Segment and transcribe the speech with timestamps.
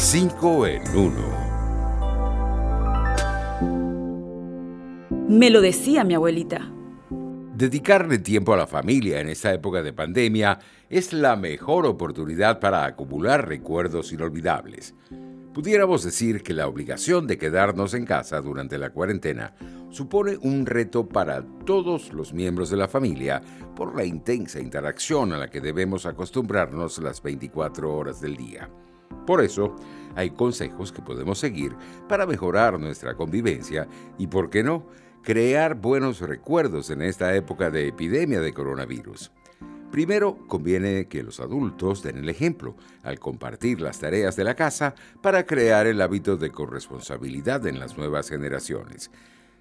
[0.00, 1.12] 5 en 1.
[5.28, 6.70] Me lo decía mi abuelita.
[7.10, 12.84] Dedicarle tiempo a la familia en esta época de pandemia es la mejor oportunidad para
[12.86, 14.94] acumular recuerdos inolvidables.
[15.52, 19.56] Pudiéramos decir que la obligación de quedarnos en casa durante la cuarentena
[19.90, 23.42] supone un reto para todos los miembros de la familia
[23.74, 28.70] por la intensa interacción a la que debemos acostumbrarnos las 24 horas del día.
[29.26, 29.76] Por eso,
[30.14, 31.76] hay consejos que podemos seguir
[32.08, 33.86] para mejorar nuestra convivencia
[34.18, 34.86] y, ¿por qué no?,
[35.22, 39.30] crear buenos recuerdos en esta época de epidemia de coronavirus.
[39.90, 44.94] Primero, conviene que los adultos den el ejemplo al compartir las tareas de la casa
[45.22, 49.10] para crear el hábito de corresponsabilidad en las nuevas generaciones.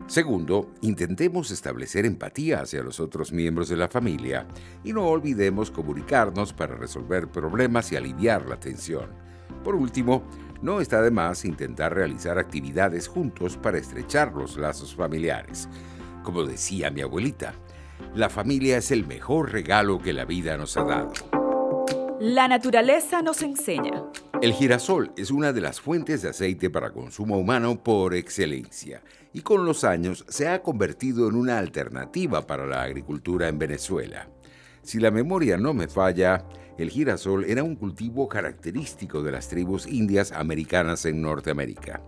[0.06, 4.48] Segundo, intentemos establecer empatía hacia los otros miembros de la familia
[4.84, 9.10] y no olvidemos comunicarnos para resolver problemas y aliviar la tensión.
[9.68, 10.24] Por último,
[10.62, 15.68] no está de más intentar realizar actividades juntos para estrechar los lazos familiares.
[16.24, 17.54] Como decía mi abuelita,
[18.16, 21.12] la familia es el mejor regalo que la vida nos ha dado.
[22.22, 24.06] La naturaleza nos enseña.
[24.42, 29.02] El girasol es una de las fuentes de aceite para consumo humano por excelencia
[29.34, 34.30] y con los años se ha convertido en una alternativa para la agricultura en Venezuela.
[34.82, 36.46] Si la memoria no me falla,
[36.78, 42.02] el girasol era un cultivo característico de las tribus indias americanas en Norteamérica.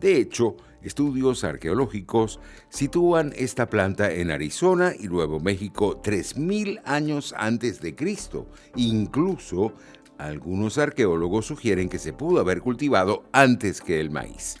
[0.00, 7.80] De hecho, estudios arqueológicos sitúan esta planta en Arizona y Nuevo México 3.000 años antes
[7.80, 8.46] de Cristo.
[8.76, 9.72] Incluso
[10.18, 14.56] algunos arqueólogos sugieren que se pudo haber cultivado antes que el maíz.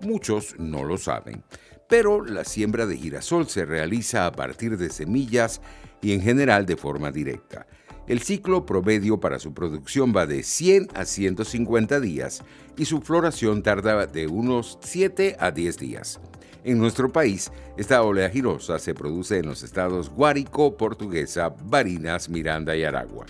[0.00, 1.44] Muchos no lo saben,
[1.88, 5.60] pero la siembra de girasol se realiza a partir de semillas
[6.00, 7.66] y en general de forma directa.
[8.06, 12.42] El ciclo promedio para su producción va de 100 a 150 días
[12.76, 16.20] y su floración tarda de unos 7 a 10 días.
[16.64, 22.84] En nuestro país, esta oleagirosa se produce en los estados Guárico, Portuguesa, Barinas, Miranda y
[22.84, 23.26] Aragua.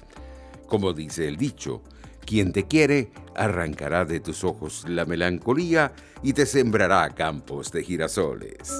[0.66, 1.82] Como dice el dicho,
[2.24, 5.92] quien te quiere arrancará de tus ojos la melancolía
[6.22, 8.72] y te sembrará campos de girasoles.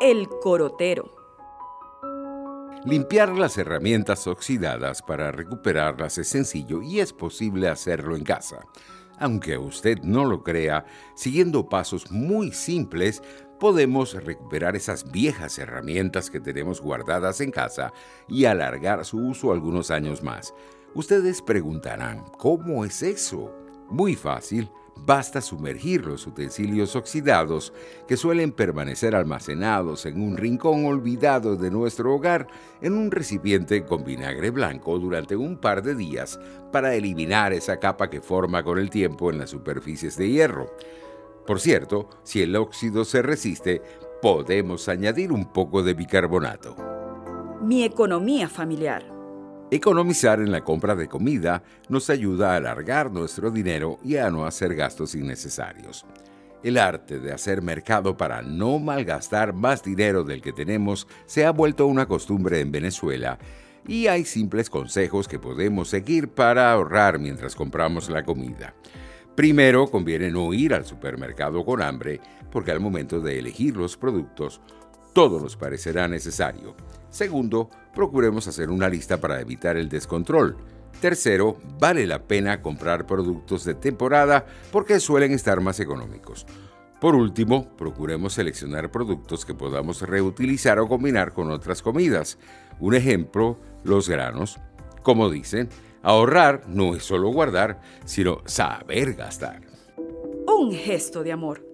[0.00, 1.21] El corotero.
[2.84, 8.66] Limpiar las herramientas oxidadas para recuperarlas es sencillo y es posible hacerlo en casa.
[9.20, 10.84] Aunque usted no lo crea,
[11.14, 13.22] siguiendo pasos muy simples,
[13.60, 17.92] podemos recuperar esas viejas herramientas que tenemos guardadas en casa
[18.26, 20.52] y alargar su uso algunos años más.
[20.92, 23.54] Ustedes preguntarán, ¿cómo es eso?
[23.88, 27.72] Muy fácil Basta sumergir los utensilios oxidados
[28.06, 32.46] que suelen permanecer almacenados en un rincón olvidado de nuestro hogar
[32.80, 36.38] en un recipiente con vinagre blanco durante un par de días
[36.70, 40.70] para eliminar esa capa que forma con el tiempo en las superficies de hierro.
[41.46, 43.82] Por cierto, si el óxido se resiste,
[44.20, 46.76] podemos añadir un poco de bicarbonato.
[47.60, 49.11] Mi economía familiar.
[49.72, 54.44] Economizar en la compra de comida nos ayuda a alargar nuestro dinero y a no
[54.44, 56.04] hacer gastos innecesarios.
[56.62, 61.52] El arte de hacer mercado para no malgastar más dinero del que tenemos se ha
[61.52, 63.38] vuelto una costumbre en Venezuela
[63.88, 68.74] y hay simples consejos que podemos seguir para ahorrar mientras compramos la comida.
[69.34, 74.60] Primero, conviene no ir al supermercado con hambre porque al momento de elegir los productos
[75.12, 76.74] todo nos parecerá necesario.
[77.10, 80.56] Segundo, procuremos hacer una lista para evitar el descontrol.
[81.00, 86.46] Tercero, vale la pena comprar productos de temporada porque suelen estar más económicos.
[87.00, 92.38] Por último, procuremos seleccionar productos que podamos reutilizar o combinar con otras comidas.
[92.78, 94.60] Un ejemplo, los granos.
[95.02, 95.68] Como dicen,
[96.02, 99.62] ahorrar no es solo guardar, sino saber gastar.
[100.46, 101.71] Un gesto de amor.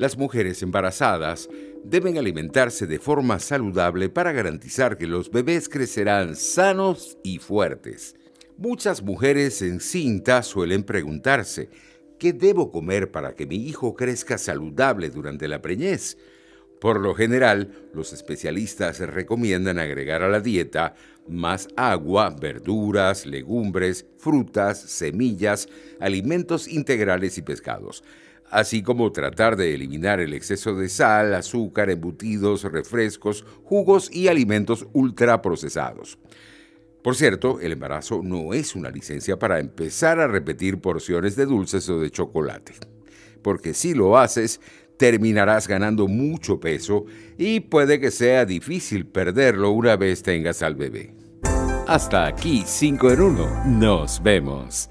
[0.00, 1.50] Las mujeres embarazadas
[1.84, 8.16] deben alimentarse de forma saludable para garantizar que los bebés crecerán sanos y fuertes.
[8.56, 11.68] Muchas mujeres en cinta suelen preguntarse,
[12.18, 16.16] ¿qué debo comer para que mi hijo crezca saludable durante la preñez?
[16.80, 20.94] Por lo general, los especialistas recomiendan agregar a la dieta
[21.28, 25.68] más agua, verduras, legumbres, frutas, semillas,
[26.00, 28.02] alimentos integrales y pescados
[28.50, 34.86] así como tratar de eliminar el exceso de sal, azúcar, embutidos, refrescos, jugos y alimentos
[34.92, 36.18] ultraprocesados.
[37.02, 41.88] Por cierto, el embarazo no es una licencia para empezar a repetir porciones de dulces
[41.88, 42.74] o de chocolate,
[43.42, 44.60] porque si lo haces,
[44.98, 47.06] terminarás ganando mucho peso
[47.38, 51.14] y puede que sea difícil perderlo una vez tengas al bebé.
[51.86, 53.64] Hasta aquí 5 en 1.
[53.64, 54.90] Nos vemos.